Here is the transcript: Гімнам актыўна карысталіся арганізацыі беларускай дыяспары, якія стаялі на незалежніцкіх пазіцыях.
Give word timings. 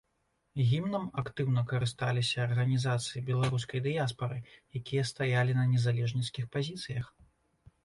Гімнам 0.69 1.03
актыўна 1.21 1.61
карысталіся 1.71 2.39
арганізацыі 2.47 3.23
беларускай 3.29 3.83
дыяспары, 3.89 4.39
якія 4.81 5.07
стаялі 5.13 5.51
на 5.61 5.69
незалежніцкіх 5.77 6.51
пазіцыях. 6.59 7.17